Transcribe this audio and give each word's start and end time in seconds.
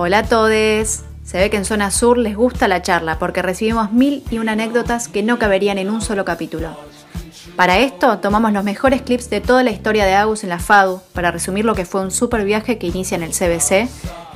Hola 0.00 0.18
a 0.18 0.22
todos. 0.22 1.00
Se 1.24 1.38
ve 1.38 1.50
que 1.50 1.56
en 1.56 1.64
Zona 1.64 1.90
Sur 1.90 2.18
les 2.18 2.36
gusta 2.36 2.68
la 2.68 2.82
charla 2.82 3.18
porque 3.18 3.42
recibimos 3.42 3.90
mil 3.90 4.22
y 4.30 4.38
una 4.38 4.52
anécdotas 4.52 5.08
que 5.08 5.24
no 5.24 5.40
caberían 5.40 5.76
en 5.76 5.90
un 5.90 6.02
solo 6.02 6.24
capítulo. 6.24 6.68
Para 7.56 7.78
esto 7.78 8.18
tomamos 8.18 8.52
los 8.52 8.62
mejores 8.62 9.02
clips 9.02 9.28
de 9.28 9.40
toda 9.40 9.64
la 9.64 9.72
historia 9.72 10.06
de 10.06 10.14
Agus 10.14 10.44
en 10.44 10.50
la 10.50 10.60
FADU 10.60 11.00
para 11.14 11.32
resumir 11.32 11.64
lo 11.64 11.74
que 11.74 11.84
fue 11.84 12.00
un 12.00 12.12
super 12.12 12.44
viaje 12.44 12.78
que 12.78 12.86
inicia 12.86 13.16
en 13.16 13.24
el 13.24 13.32
CBC, 13.32 13.88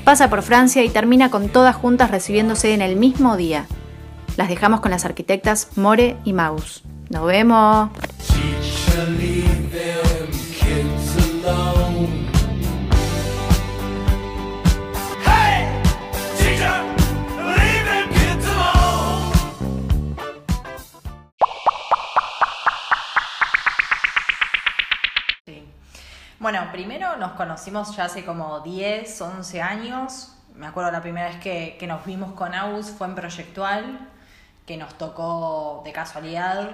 pasa 0.02 0.28
por 0.28 0.42
Francia 0.42 0.82
y 0.82 0.88
termina 0.88 1.30
con 1.30 1.48
todas 1.48 1.76
juntas 1.76 2.10
recibiéndose 2.10 2.74
en 2.74 2.82
el 2.82 2.96
mismo 2.96 3.36
día. 3.36 3.66
Las 4.36 4.48
dejamos 4.48 4.80
con 4.80 4.90
las 4.90 5.04
arquitectas 5.04 5.68
More 5.76 6.16
y 6.24 6.32
Maus. 6.32 6.82
¡Nos 7.08 7.24
vemos! 7.24 7.88
Primero 26.72 27.16
nos 27.16 27.32
conocimos 27.32 27.94
ya 27.94 28.06
hace 28.06 28.24
como 28.24 28.60
10, 28.60 29.20
11 29.20 29.62
años. 29.62 30.36
Me 30.54 30.66
acuerdo 30.66 30.90
la 30.90 31.00
primera 31.00 31.28
vez 31.28 31.36
que, 31.36 31.76
que 31.78 31.86
nos 31.86 32.04
vimos 32.04 32.32
con 32.32 32.54
Aus 32.54 32.90
fue 32.90 33.06
en 33.06 33.14
Proyectual, 33.14 34.08
que 34.66 34.76
nos 34.76 34.96
tocó 34.98 35.82
de 35.84 35.92
casualidad. 35.92 36.70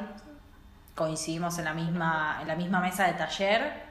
Coincidimos 0.95 1.59
en 1.59 1.67
la 1.67 1.75
misma, 1.75 2.39
en 2.41 2.49
la 2.49 2.57
misma 2.57 2.81
mesa 2.81 3.07
de 3.07 3.13
taller. 3.13 3.89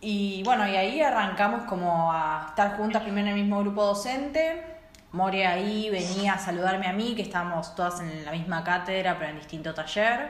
Y 0.00 0.42
bueno, 0.44 0.66
y 0.66 0.76
ahí 0.76 1.02
arrancamos 1.02 1.64
como 1.64 2.12
a 2.12 2.46
estar 2.48 2.76
juntas 2.76 3.02
primero 3.02 3.28
en 3.28 3.34
el 3.34 3.42
mismo 3.42 3.60
grupo 3.60 3.84
docente. 3.84 4.64
More 5.12 5.46
ahí 5.46 5.90
venía 5.90 6.34
a 6.34 6.38
saludarme 6.38 6.86
a 6.86 6.92
mí, 6.92 7.14
que 7.14 7.22
estábamos 7.22 7.74
todas 7.74 8.00
en 8.00 8.24
la 8.24 8.32
misma 8.32 8.64
cátedra, 8.64 9.18
pero 9.18 9.30
en 9.30 9.36
distinto 9.36 9.74
taller. 9.74 10.28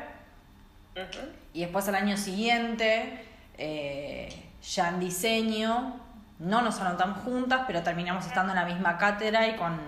Y 1.53 1.61
después 1.61 1.87
al 1.89 1.95
año 1.95 2.17
siguiente 2.17 3.27
eh, 3.57 4.50
ya 4.63 4.89
en 4.89 5.01
diseño, 5.01 6.01
no 6.39 6.63
nos 6.63 6.81
anotamos 6.81 7.19
juntas, 7.25 7.63
pero 7.67 7.83
terminamos 7.83 8.27
estando 8.27 8.53
en 8.53 8.59
la 8.59 8.65
misma 8.65 8.99
cátedra 8.99 9.47
y 9.49 9.57
con 9.57 9.79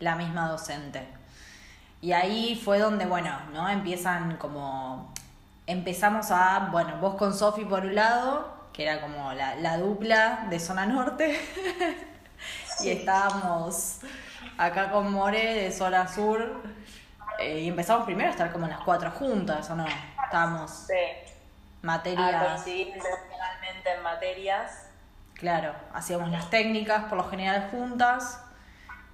la 0.00 0.16
misma 0.16 0.48
docente. 0.48 1.06
Y 2.00 2.12
ahí 2.12 2.60
fue 2.62 2.78
donde, 2.78 3.06
bueno, 3.06 3.30
¿no? 3.52 3.68
Empiezan 3.68 4.36
como, 4.36 5.12
empezamos 5.66 6.30
a, 6.30 6.68
bueno, 6.70 6.98
vos 7.00 7.14
con 7.16 7.34
Sofi 7.34 7.64
por 7.64 7.80
un 7.84 7.94
lado, 7.94 8.68
que 8.72 8.84
era 8.84 9.00
como 9.00 9.32
la, 9.32 9.78
dupla 9.78 10.46
de 10.50 10.60
zona 10.60 10.86
norte, 10.86 11.40
y 12.80 12.90
estábamos 12.90 14.00
acá 14.58 14.90
con 14.90 15.10
More 15.12 15.54
de 15.54 15.72
zona 15.72 16.06
sur, 16.06 16.62
eh, 17.38 17.60
y 17.60 17.68
empezamos 17.68 18.04
primero 18.04 18.28
a 18.28 18.32
estar 18.32 18.52
como 18.52 18.66
las 18.66 18.80
cuatro 18.80 19.10
juntas, 19.10 19.68
¿o 19.70 19.76
no? 19.76 19.86
Estábamos 20.24 20.86
materias. 21.82 22.34
A 22.34 22.54
en 23.94 24.02
materias. 24.02 24.90
Claro, 25.34 25.74
hacíamos 25.92 26.30
las 26.30 26.50
técnicas 26.50 27.04
por 27.04 27.18
lo 27.18 27.28
general 27.28 27.68
juntas. 27.70 28.42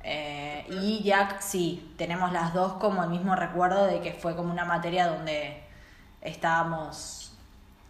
Eh, 0.05 0.67
y 0.69 1.03
ya 1.03 1.41
sí, 1.41 1.95
tenemos 1.97 2.33
las 2.33 2.55
dos 2.55 2.75
como 2.75 3.05
el 3.05 3.11
mismo 3.11 3.37
recuerdo 3.37 3.87
de 3.87 4.01
que 4.01 4.13
fue 4.13 4.35
como 4.35 4.51
una 4.51 4.65
materia 4.65 5.07
donde 5.07 5.63
estábamos 6.21 7.39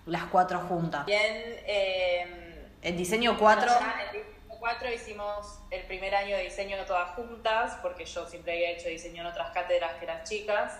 las 0.06 0.24
cuatro 0.24 0.60
juntas. 0.60 1.06
Bien, 1.06 1.22
eh, 1.66 2.68
el 2.82 2.96
diseño 2.96 3.38
4. 3.38 3.70
En 3.70 4.12
diseño 4.12 4.56
4 4.58 4.92
hicimos 4.92 5.60
el 5.70 5.82
primer 5.86 6.14
año 6.14 6.36
de 6.36 6.44
diseño 6.44 6.76
todas 6.86 7.10
juntas, 7.10 7.78
porque 7.82 8.04
yo 8.04 8.26
siempre 8.26 8.52
había 8.52 8.70
hecho 8.70 8.88
diseño 8.88 9.22
en 9.22 9.28
otras 9.28 9.50
cátedras 9.52 9.94
que 9.94 10.04
eran 10.04 10.24
chicas. 10.24 10.78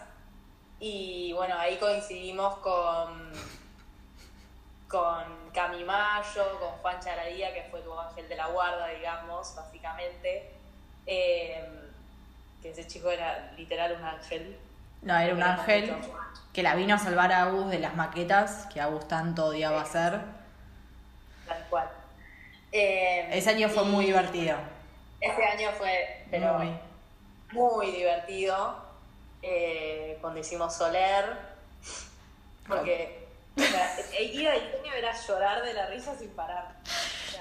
Y 0.81 1.33
bueno, 1.35 1.57
ahí 1.59 1.77
coincidimos 1.77 2.57
con 2.59 3.33
con 4.93 5.51
Cami 5.55 5.83
Mayo, 5.85 6.61
con 6.61 6.71
Juan 6.83 7.01
Charadía, 7.01 7.53
que 7.55 7.63
fue 7.71 7.81
tu 7.81 7.99
ángel 7.99 8.29
de 8.29 8.37
la 8.37 8.49
guarda, 8.49 8.89
digamos, 8.89 9.55
básicamente. 9.57 10.53
Eh, 11.07 11.65
que 12.61 12.71
ese 12.71 12.87
chico 12.87 13.11
era 13.11 13.53
literal 13.57 13.97
un 13.99 14.05
ángel. 14.05 14.59
No, 15.01 15.19
era 15.19 15.35
un 15.35 15.43
ángel 15.43 15.97
que 16.53 16.63
la 16.63 16.75
vino 16.75 16.95
a 16.95 16.99
salvar 16.99 17.33
a 17.33 17.43
Agus 17.45 17.71
de 17.71 17.79
las 17.79 17.97
maquetas 17.97 18.67
que 18.67 18.81
Agus 18.81 19.09
tanto 19.09 19.47
odiaba 19.47 19.81
hacer. 19.81 20.21
Tal 21.49 21.67
cual. 21.71 21.89
Eh, 22.71 23.29
ese 23.33 23.51
año 23.51 23.69
fue 23.71 23.85
muy 23.85 24.05
divertido. 24.05 24.57
Ese 25.21 25.45
año 25.45 25.71
fue, 25.73 26.27
pero 26.31 26.59
muy, 26.59 26.79
muy 27.53 27.91
divertido. 27.93 28.77
Eh, 29.41 30.19
cuando 30.21 30.39
hicimos 30.39 30.75
Soler, 30.75 31.37
porque 32.69 33.22
ir 33.57 34.49
a 34.49 34.53
diseño 34.53 34.93
era 34.97 35.13
llorar 35.13 35.63
de 35.63 35.75
la 35.75 35.87
risa 35.87 36.17
sin 36.17 36.31
parar. 36.31 36.77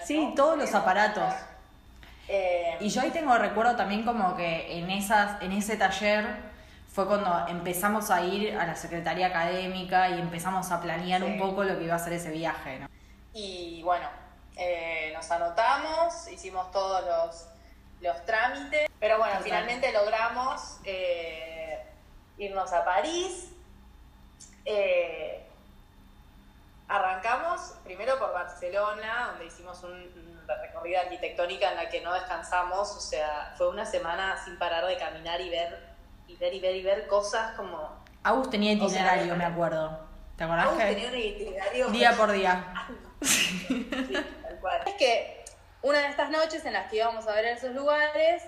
sí, 0.03 0.33
todos 0.35 0.57
los 0.57 0.73
aparatos. 0.73 1.33
Eh, 2.27 2.77
y 2.79 2.89
yo 2.89 3.01
ahí 3.01 3.11
tengo 3.11 3.37
recuerdo 3.37 3.75
también 3.75 4.03
como 4.03 4.35
que 4.35 4.77
en, 4.77 4.89
esas, 4.89 5.41
en 5.41 5.51
ese 5.51 5.75
taller 5.75 6.25
fue 6.87 7.07
cuando 7.07 7.47
empezamos 7.47 8.09
a 8.11 8.21
ir 8.21 8.57
a 8.57 8.65
la 8.65 8.75
Secretaría 8.75 9.27
Académica 9.27 10.09
y 10.09 10.19
empezamos 10.19 10.71
a 10.71 10.81
planear 10.81 11.23
un 11.23 11.37
poco 11.37 11.63
lo 11.63 11.77
que 11.77 11.85
iba 11.85 11.95
a 11.95 11.99
ser 11.99 12.13
ese 12.13 12.31
viaje. 12.31 12.79
¿no? 12.79 12.87
Y 13.33 13.81
bueno, 13.83 14.07
eh, 14.57 15.11
nos 15.13 15.29
anotamos, 15.31 16.27
hicimos 16.27 16.69
todos 16.71 17.05
los, 17.05 17.47
los 18.01 18.25
trámites, 18.25 18.89
pero 18.99 19.17
bueno, 19.17 19.35
finalmente 19.41 19.91
logramos 19.93 20.79
eh, 20.83 21.81
irnos 22.37 22.71
a 22.73 22.83
París. 22.83 23.51
Eh, 24.65 25.47
primero 27.95 28.17
por 28.17 28.31
Barcelona, 28.31 29.31
donde 29.31 29.47
hicimos 29.47 29.83
una 29.83 30.57
recorrida 30.61 31.01
arquitectónica 31.01 31.71
en 31.71 31.75
la 31.75 31.89
que 31.89 31.99
no 31.99 32.13
descansamos, 32.13 32.89
o 32.95 32.99
sea, 33.01 33.53
fue 33.57 33.67
una 33.67 33.85
semana 33.85 34.41
sin 34.45 34.57
parar 34.57 34.85
de 34.85 34.97
caminar 34.97 35.41
y 35.41 35.49
ver, 35.49 35.77
y 36.25 36.37
ver, 36.37 36.53
y 36.53 36.59
ver, 36.61 36.75
y 36.77 36.83
ver 36.83 37.07
cosas 37.07 37.53
como... 37.57 38.01
Agus 38.23 38.49
tenía 38.49 38.71
itinerario, 38.71 39.35
me 39.35 39.43
acuerdo. 39.43 39.99
¿Te 40.37 40.45
acordás? 40.45 40.67
Agus 40.67 40.77
tenía 40.77 41.09
un 41.09 41.17
itinerario... 41.17 41.87
Día 41.89 42.13
por 42.13 42.31
día. 42.31 42.73
sí, 43.21 43.85
tal 44.41 44.59
cual. 44.61 44.81
Es 44.85 44.93
que 44.93 45.43
una 45.81 45.99
de 45.99 46.07
estas 46.07 46.29
noches 46.29 46.63
en 46.63 46.71
las 46.71 46.89
que 46.89 46.95
íbamos 46.97 47.27
a 47.27 47.33
ver 47.33 47.43
esos 47.43 47.75
lugares, 47.75 48.41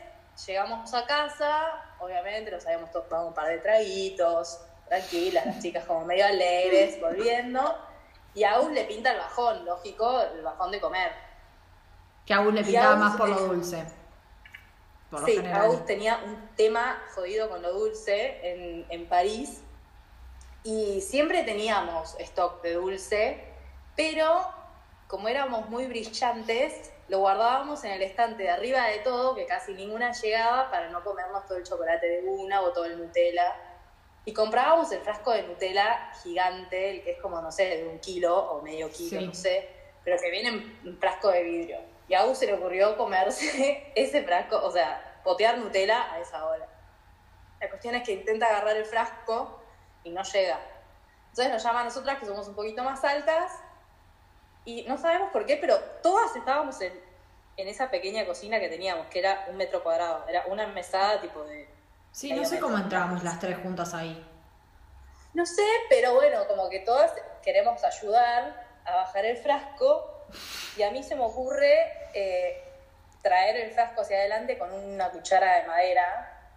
llegamos 0.47 0.93
a 0.93 1.05
casa, 1.05 1.83
obviamente 1.99 2.49
nos 2.49 2.65
habíamos 2.65 2.91
tomado 2.91 3.27
un 3.27 3.33
par 3.33 3.49
de 3.49 3.57
traguitos, 3.57 4.61
tranquilas, 4.87 5.45
las 5.45 5.59
chicas 5.59 5.83
como 5.83 6.05
medio 6.05 6.25
alegres, 6.25 7.01
volviendo 7.01 7.91
y 8.35 8.43
a 8.43 8.53
Agus 8.55 8.71
le 8.71 8.85
pinta 8.85 9.11
el 9.11 9.17
bajón, 9.19 9.65
lógico, 9.65 10.21
el 10.21 10.41
bajón 10.41 10.71
de 10.71 10.81
comer. 10.81 11.11
Que 12.25 12.33
a 12.33 12.39
Agus 12.39 12.53
le 12.53 12.63
pintaba 12.63 12.95
más 12.95 13.15
por 13.15 13.29
lo 13.29 13.39
dulce. 13.47 13.85
sí, 15.25 15.37
Agus 15.45 15.85
tenía 15.85 16.19
un 16.25 16.49
tema 16.55 17.01
jodido 17.13 17.49
con 17.49 17.61
lo 17.61 17.73
dulce 17.73 18.39
en, 18.43 18.85
en 18.89 19.07
París. 19.07 19.61
Y 20.63 21.01
siempre 21.01 21.43
teníamos 21.43 22.15
stock 22.19 22.61
de 22.61 22.73
dulce, 22.73 23.43
pero 23.95 24.47
como 25.07 25.27
éramos 25.27 25.69
muy 25.69 25.85
brillantes, 25.87 26.91
lo 27.09 27.19
guardábamos 27.19 27.83
en 27.83 27.91
el 27.91 28.01
estante 28.01 28.43
de 28.43 28.49
arriba 28.49 28.85
de 28.85 28.99
todo, 28.99 29.35
que 29.35 29.45
casi 29.45 29.73
ninguna 29.73 30.13
llegaba, 30.13 30.71
para 30.71 30.89
no 30.89 31.03
comernos 31.03 31.45
todo 31.45 31.57
el 31.57 31.65
chocolate 31.65 32.07
de 32.07 32.27
una 32.27 32.61
o 32.61 32.71
todo 32.71 32.85
el 32.85 32.97
Nutella 32.97 33.72
y 34.25 34.33
comprábamos 34.33 34.91
el 34.91 35.01
frasco 35.01 35.31
de 35.31 35.43
Nutella 35.43 36.11
gigante, 36.23 36.91
el 36.91 37.03
que 37.03 37.11
es 37.11 37.21
como, 37.21 37.41
no 37.41 37.51
sé, 37.51 37.77
de 37.77 37.87
un 37.87 37.99
kilo 37.99 38.37
o 38.37 38.61
medio 38.61 38.89
kilo, 38.89 39.19
no 39.21 39.33
sé, 39.33 39.69
pero 40.03 40.17
que 40.17 40.31
viene 40.31 40.49
en 40.49 40.79
un 40.87 40.97
frasco 40.97 41.29
de 41.29 41.43
vidrio. 41.43 41.79
Y 42.07 42.13
a 42.13 42.21
Agus 42.21 42.37
se 42.37 42.45
le 42.45 42.53
ocurrió 42.53 42.95
comerse 42.97 43.91
ese 43.95 44.23
frasco, 44.23 44.61
o 44.63 44.71
sea, 44.71 45.19
potear 45.23 45.57
Nutella 45.57 46.13
a 46.13 46.19
esa 46.19 46.45
hora. 46.45 46.67
La 47.59 47.69
cuestión 47.69 47.95
es 47.95 48.03
que 48.03 48.13
intenta 48.13 48.47
agarrar 48.47 48.77
el 48.77 48.85
frasco 48.85 49.61
y 50.03 50.11
no 50.11 50.23
llega. 50.23 50.59
Entonces 51.29 51.51
nos 51.51 51.63
llama 51.63 51.81
a 51.81 51.83
nosotras, 51.85 52.19
que 52.19 52.25
somos 52.25 52.47
un 52.47 52.55
poquito 52.55 52.83
más 52.83 53.03
altas, 53.03 53.51
y 54.65 54.83
no 54.83 54.97
sabemos 54.97 55.31
por 55.31 55.45
qué, 55.45 55.57
pero 55.57 55.77
todas 56.01 56.33
estábamos 56.35 56.79
en, 56.79 56.93
en 57.57 57.67
esa 57.67 57.89
pequeña 57.91 58.25
cocina 58.25 58.59
que 58.59 58.69
teníamos, 58.69 59.07
que 59.07 59.19
era 59.19 59.47
un 59.49 59.57
metro 59.57 59.83
cuadrado. 59.83 60.25
Era 60.29 60.45
una 60.47 60.67
mesada 60.67 61.19
tipo 61.19 61.43
de 61.43 61.67
Sí, 62.13 62.31
no 62.31 62.45
sé 62.45 62.59
cómo 62.59 62.77
entramos 62.77 63.23
las 63.23 63.39
tres 63.39 63.57
juntas 63.57 63.93
ahí. 63.95 64.23
No 65.33 65.47
sé, 65.47 65.65
pero 65.89 66.13
bueno, 66.13 66.47
como 66.47 66.69
que 66.69 66.79
todas 66.79 67.11
queremos 67.41 67.83
ayudar 67.83 68.67
a 68.85 68.95
bajar 68.95 69.25
el 69.25 69.35
frasco 69.35 70.27
y 70.77 70.83
a 70.83 70.91
mí 70.91 71.01
se 71.01 71.15
me 71.15 71.23
ocurre 71.23 71.91
eh, 72.13 72.63
traer 73.23 73.57
el 73.57 73.71
frasco 73.71 74.01
hacia 74.01 74.17
adelante 74.17 74.59
con 74.59 74.71
una 74.71 75.09
cuchara 75.09 75.55
de 75.57 75.67
madera, 75.67 76.51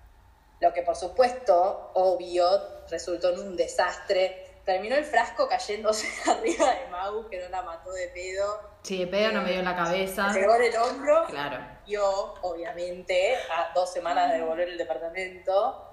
lo 0.61 0.75
que 0.75 0.83
por 0.83 0.95
supuesto, 0.95 1.91
obvio, 1.95 2.47
resultó 2.91 3.33
en 3.33 3.41
un 3.41 3.57
desastre. 3.57 4.61
Terminó 4.67 4.97
el 4.97 5.05
frasco 5.05 5.49
cayéndose 5.49 6.07
arriba 6.31 6.75
de 6.75 6.87
Mau, 6.89 7.31
que 7.31 7.41
no 7.41 7.49
la 7.49 7.63
mató 7.63 7.93
de 7.93 8.09
pedo. 8.09 8.76
Sí, 8.87 8.99
de 8.99 9.09
pedo 9.09 9.33
no 9.33 9.43
me 9.43 9.51
dio 9.51 9.59
en 9.59 9.65
la 9.65 9.75
cabeza. 9.75 10.31
Pegó 10.33 10.55
en 10.55 10.63
el 10.63 10.77
hombro. 10.77 11.25
Claro. 11.27 11.59
Yo, 11.89 12.35
obviamente, 12.43 13.35
a 13.35 13.73
dos 13.75 13.93
semanas 13.93 14.33
de 14.33 14.41
volver 14.43 14.69
al 14.69 14.79
departamento. 14.79 15.93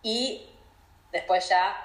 Y 0.00 0.48
después 1.12 1.46
ya 1.46 1.76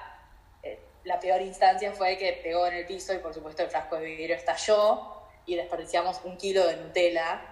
eh, 0.62 0.80
la 1.04 1.20
peor 1.20 1.42
instancia 1.42 1.92
fue 1.92 2.16
que 2.16 2.40
pegó 2.42 2.66
en 2.66 2.76
el 2.76 2.86
piso 2.86 3.12
y 3.12 3.18
por 3.18 3.34
supuesto 3.34 3.62
el 3.62 3.68
frasco 3.68 3.96
de 3.96 4.06
vidrio 4.06 4.36
estalló 4.36 5.20
y 5.44 5.54
desperdiciamos 5.54 6.22
un 6.24 6.38
kilo 6.38 6.66
de 6.66 6.78
Nutella, 6.78 7.42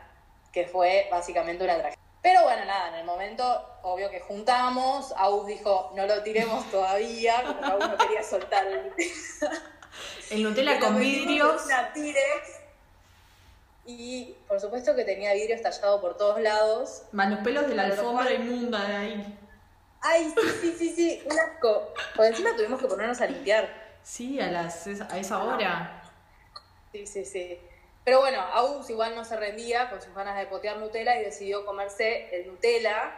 que 0.51 0.65
fue 0.65 1.07
básicamente 1.11 1.65
una 1.65 1.75
tragedia. 1.75 1.99
Pero 2.23 2.45
bueno, 2.45 2.65
nada, 2.65 2.89
en 2.89 2.95
el 2.95 3.05
momento, 3.05 3.79
obvio 3.83 4.09
que 4.09 4.21
juntamos, 4.21 5.13
Aus 5.19 5.47
dijo, 5.47 5.93
no 5.95 6.07
lo 6.07 6.23
tiremos 6.23 6.65
todavía, 6.71 7.43
como 7.45 7.63
Aus 7.63 7.91
no 7.91 7.99
quería 7.99 8.23
soltar 8.23 8.67
el 8.67 8.85
Nutella. 8.85 9.13
El 10.31 10.43
Nutella 10.43 10.79
con 10.81 10.99
vidrios. 10.99 11.65
Una 11.67 11.93
Tirex. 11.93 12.66
Y 13.87 14.35
por 14.49 14.61
supuesto 14.61 14.97
que 14.97 15.05
tenía 15.05 15.33
vidrio 15.33 15.55
estallado 15.55 16.01
por 16.01 16.17
todos 16.17 16.41
lados. 16.41 17.05
Más 17.13 17.31
los 17.31 17.39
pelos 17.41 17.69
de 17.69 17.77
la 17.77 17.85
alfombra 17.85 18.33
inmunda 18.33 18.85
de 18.85 18.97
ahí. 18.97 19.39
Ay, 20.01 20.33
sí, 20.35 20.49
sí, 20.61 20.75
sí, 20.77 20.93
sí, 20.95 21.23
un 21.25 21.39
asco. 21.39 21.93
Por 22.15 22.27
encima 22.27 22.55
tuvimos 22.57 22.81
que 22.81 22.89
ponernos 22.89 23.21
a 23.21 23.27
limpiar. 23.27 23.69
Sí, 24.03 24.41
a, 24.41 24.51
las, 24.51 24.87
a 24.87 25.19
esa 25.19 25.43
hora. 25.43 26.03
Sí, 26.93 27.07
sí, 27.07 27.25
sí. 27.25 27.59
Pero 28.05 28.21
bueno, 28.21 28.41
Aus 28.41 28.89
igual 28.91 29.17
no 29.17 29.25
se 29.25 29.37
rendía 29.37 29.91
con 29.91 30.01
sus 30.01 30.15
ganas 30.15 30.37
de 30.39 30.47
potear 30.47 30.79
Nutella 30.79 31.21
y 31.21 31.25
decidió 31.25 31.65
comerse 31.65 32.29
el 32.37 32.47
Nutella. 32.47 33.13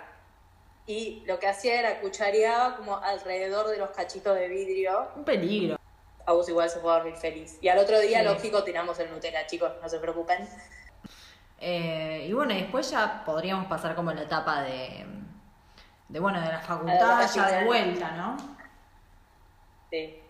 Y 0.87 1.23
lo 1.27 1.39
que 1.39 1.47
hacía 1.47 1.79
era 1.79 2.01
cuchareaba 2.01 2.77
como 2.77 2.97
alrededor 2.97 3.69
de 3.69 3.77
los 3.77 3.91
cachitos 3.91 4.35
de 4.35 4.49
vidrio. 4.49 5.09
Un 5.17 5.25
peligro. 5.25 5.78
Aus 6.29 6.47
igual 6.51 6.69
se 6.69 6.79
fue 6.81 6.93
a 6.93 6.97
dormir 6.97 7.17
feliz. 7.17 7.57
Y 7.63 7.69
al 7.69 7.79
otro 7.79 7.99
día, 8.01 8.23
lógico, 8.23 8.63
tiramos 8.63 8.99
el 8.99 9.11
Nutella, 9.11 9.47
chicos, 9.47 9.73
no 9.81 9.89
se 9.89 9.99
preocupen. 9.99 10.47
Eh, 11.59 12.27
y 12.29 12.33
bueno, 12.35 12.53
después 12.55 12.91
ya 12.91 13.23
podríamos 13.25 13.67
pasar 13.67 13.95
como 13.95 14.13
la 14.13 14.23
etapa 14.23 14.63
de, 14.63 15.07
de 16.07 16.21
bueno, 16.21 16.39
de 16.39 16.49
la 16.49 16.61
facultad, 16.61 17.27
ya 17.35 17.51
de 17.51 17.65
vuelta, 17.65 18.11
¿no? 18.11 18.37
Sí. 19.91 20.21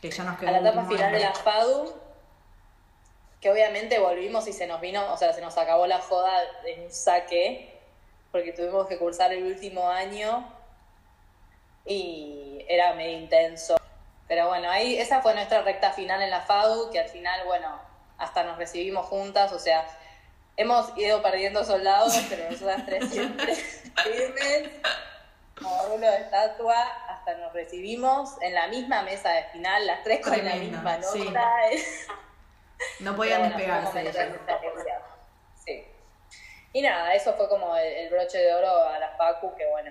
Que 0.00 0.10
ya 0.10 0.24
nos 0.24 0.38
quedó. 0.38 0.48
A 0.48 0.52
la 0.52 0.60
etapa 0.60 0.86
final 0.86 1.12
de 1.12 1.20
la 1.20 1.34
FADU, 1.34 1.92
que 3.42 3.50
obviamente 3.50 3.98
volvimos 3.98 4.48
y 4.48 4.54
se 4.54 4.66
nos 4.66 4.80
vino, 4.80 5.12
o 5.12 5.18
sea, 5.18 5.34
se 5.34 5.42
nos 5.42 5.58
acabó 5.58 5.86
la 5.86 6.00
joda 6.00 6.32
en 6.64 6.84
un 6.84 6.90
saque, 6.90 7.78
porque 8.32 8.52
tuvimos 8.52 8.86
que 8.86 8.96
cursar 8.96 9.34
el 9.34 9.44
último 9.44 9.86
año 9.86 10.50
y 11.84 12.64
era 12.70 12.94
medio 12.94 13.18
intenso. 13.18 13.79
Pero 14.30 14.46
bueno, 14.46 14.70
ahí 14.70 14.96
esa 14.96 15.22
fue 15.22 15.34
nuestra 15.34 15.62
recta 15.62 15.90
final 15.90 16.22
en 16.22 16.30
la 16.30 16.40
FADU, 16.42 16.92
que 16.92 17.00
al 17.00 17.08
final, 17.08 17.44
bueno, 17.46 17.80
hasta 18.16 18.44
nos 18.44 18.58
recibimos 18.58 19.06
juntas, 19.06 19.50
o 19.50 19.58
sea, 19.58 19.84
hemos 20.56 20.96
ido 20.96 21.20
perdiendo 21.20 21.64
soldados, 21.64 22.16
pero 22.30 22.48
nosotras 22.48 22.86
tres 22.86 23.10
siempre 23.10 23.52
firmes, 23.56 24.70
como 25.58 25.82
rulo 25.86 26.08
de 26.08 26.18
estatua, 26.18 26.80
hasta 27.08 27.38
nos 27.38 27.52
recibimos 27.52 28.40
en 28.40 28.54
la 28.54 28.68
misma 28.68 29.02
mesa 29.02 29.32
de 29.32 29.42
final, 29.46 29.84
las 29.84 30.04
tres 30.04 30.20
con 30.20 30.44
la 30.44 30.54
misma 30.54 30.98
nota. 30.98 31.50
No 33.00 33.16
podían 33.16 33.42
despegarse. 33.42 34.12
Sí. 35.64 35.84
Y 36.72 36.82
nada, 36.82 37.14
eso 37.14 37.34
fue 37.34 37.48
como 37.48 37.76
el, 37.76 38.08
broche 38.10 38.38
de 38.38 38.54
oro 38.54 38.84
a 38.84 38.96
la 39.00 39.08
Facu, 39.16 39.56
que 39.56 39.66
bueno, 39.66 39.90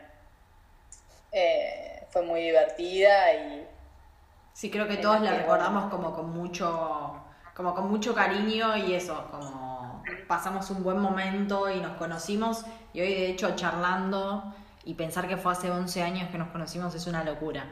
eh, 1.34 2.08
fue 2.10 2.22
muy 2.22 2.42
divertida 2.42 3.34
y... 3.34 3.68
Sí, 4.54 4.70
creo 4.70 4.88
que 4.88 4.98
todos 4.98 5.22
la 5.22 5.34
recordamos 5.34 5.90
como 5.90 6.14
con 6.14 6.32
mucho, 6.32 7.24
como 7.56 7.74
con 7.74 7.90
mucho 7.90 8.14
cariño 8.14 8.76
y 8.78 8.94
eso, 8.94 9.28
como 9.32 10.04
pasamos 10.28 10.70
un 10.70 10.84
buen 10.84 11.00
momento 11.00 11.70
y 11.70 11.80
nos 11.80 11.98
conocimos 11.98 12.66
y 12.94 13.02
hoy 13.02 13.14
de 13.14 13.30
hecho 13.30 13.56
charlando 13.56 14.54
y 14.84 14.94
pensar 14.96 15.28
que 15.28 15.38
fue 15.38 15.52
hace 15.52 15.72
11 15.72 16.04
años 16.04 16.30
que 16.30 16.38
nos 16.38 16.50
conocimos 16.50 16.94
es 16.96 17.08
una 17.08 17.24
locura. 17.24 17.68